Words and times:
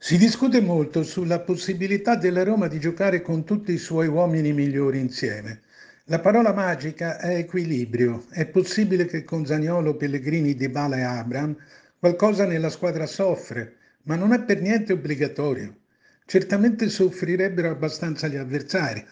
Si 0.00 0.16
discute 0.16 0.60
molto 0.60 1.02
sulla 1.02 1.40
possibilità 1.40 2.14
della 2.14 2.44
Roma 2.44 2.68
di 2.68 2.78
giocare 2.78 3.20
con 3.20 3.42
tutti 3.44 3.72
i 3.72 3.78
suoi 3.78 4.06
uomini 4.06 4.52
migliori 4.52 5.00
insieme. 5.00 5.62
La 6.04 6.20
parola 6.20 6.52
magica 6.52 7.18
è 7.18 7.34
equilibrio. 7.34 8.24
È 8.30 8.46
possibile 8.46 9.06
che 9.06 9.24
con 9.24 9.44
Zaniolo, 9.44 9.96
Pellegrini, 9.96 10.54
Dybala 10.54 10.98
e 10.98 11.02
Abram 11.02 11.56
qualcosa 11.98 12.46
nella 12.46 12.70
squadra 12.70 13.06
soffre, 13.06 13.74
ma 14.04 14.14
non 14.14 14.32
è 14.32 14.40
per 14.44 14.60
niente 14.60 14.92
obbligatorio. 14.92 15.76
Certamente 16.24 16.88
soffrirebbero 16.88 17.68
abbastanza 17.68 18.28
gli 18.28 18.36
avversari. 18.36 19.04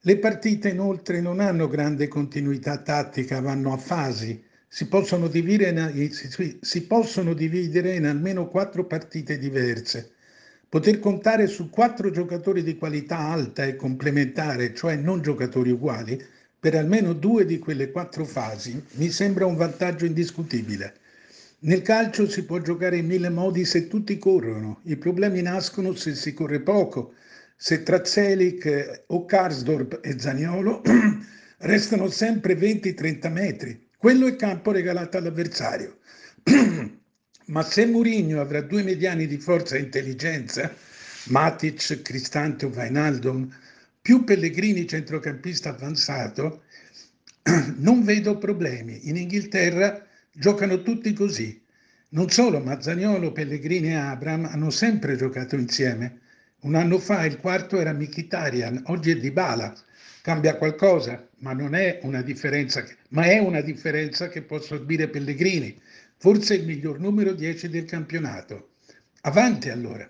Le 0.00 0.18
partite 0.18 0.68
inoltre 0.68 1.20
non 1.20 1.38
hanno 1.38 1.68
grande 1.68 2.08
continuità 2.08 2.78
tattica, 2.78 3.40
vanno 3.40 3.72
a 3.72 3.76
fasi. 3.76 4.42
Si 4.66 4.88
possono, 4.88 5.30
in, 5.32 6.10
si 6.60 6.86
possono 6.86 7.34
dividere 7.34 7.94
in 7.94 8.06
almeno 8.06 8.48
quattro 8.48 8.84
partite 8.84 9.38
diverse 9.38 10.13
Poter 10.74 10.98
contare 10.98 11.46
su 11.46 11.70
quattro 11.70 12.10
giocatori 12.10 12.64
di 12.64 12.76
qualità 12.76 13.16
alta 13.16 13.64
e 13.64 13.76
complementare, 13.76 14.74
cioè 14.74 14.96
non 14.96 15.22
giocatori 15.22 15.70
uguali, 15.70 16.20
per 16.58 16.74
almeno 16.74 17.12
due 17.12 17.44
di 17.44 17.60
quelle 17.60 17.92
quattro 17.92 18.24
fasi 18.24 18.84
mi 18.94 19.08
sembra 19.10 19.46
un 19.46 19.54
vantaggio 19.54 20.04
indiscutibile. 20.04 20.94
Nel 21.60 21.82
calcio 21.82 22.28
si 22.28 22.44
può 22.44 22.58
giocare 22.58 22.96
in 22.96 23.06
mille 23.06 23.28
modi 23.28 23.64
se 23.64 23.86
tutti 23.86 24.18
corrono, 24.18 24.80
i 24.86 24.96
problemi 24.96 25.42
nascono 25.42 25.94
se 25.94 26.16
si 26.16 26.34
corre 26.34 26.58
poco, 26.58 27.14
se 27.54 27.84
tra 27.84 28.04
Zelic 28.04 29.04
o 29.06 29.26
Karsdorp 29.26 30.00
e 30.02 30.18
Zaniolo 30.18 30.82
restano 31.58 32.08
sempre 32.08 32.58
20-30 32.58 33.30
metri. 33.30 33.90
Quello 33.96 34.26
è 34.26 34.34
campo 34.34 34.72
regalato 34.72 35.18
all'avversario. 35.18 35.98
Ma 37.46 37.62
se 37.62 37.84
Mourinho 37.84 38.40
avrà 38.40 38.62
due 38.62 38.82
mediani 38.82 39.26
di 39.26 39.36
forza 39.36 39.76
e 39.76 39.80
intelligenza, 39.80 40.74
Matic, 41.24 42.00
Cristante 42.00 42.64
o 42.64 42.70
Vainaldum, 42.70 43.54
più 44.00 44.24
Pellegrini 44.24 44.88
centrocampista 44.88 45.68
avanzato, 45.68 46.62
non 47.76 48.02
vedo 48.02 48.38
problemi. 48.38 49.08
In 49.08 49.16
Inghilterra 49.16 50.06
giocano 50.32 50.80
tutti 50.82 51.12
così. 51.12 51.62
Non 52.10 52.30
solo 52.30 52.60
Mazzaniolo, 52.60 53.32
Pellegrini 53.32 53.88
e 53.88 53.94
Abram 53.94 54.46
hanno 54.46 54.70
sempre 54.70 55.16
giocato 55.16 55.56
insieme. 55.56 56.20
Un 56.60 56.74
anno 56.74 56.98
fa 56.98 57.26
il 57.26 57.36
quarto 57.36 57.78
era 57.78 57.92
Mkhitaryan, 57.92 58.84
oggi 58.86 59.10
è 59.10 59.16
Dybala. 59.16 59.74
Cambia 60.22 60.56
qualcosa, 60.56 61.28
ma 61.40 61.54
è 61.76 61.98
una 62.02 62.22
differenza, 62.22 62.82
ma 63.08 63.24
è 63.24 63.38
una 63.38 63.60
differenza 63.60 64.28
che 64.28 64.40
può 64.40 64.58
sorbire 64.58 65.08
Pellegrini 65.08 65.78
forse 66.16 66.54
il 66.54 66.64
miglior 66.64 66.98
numero 66.98 67.32
10 67.32 67.68
del 67.68 67.84
campionato. 67.84 68.70
Avanti 69.22 69.68
allora! 69.68 70.08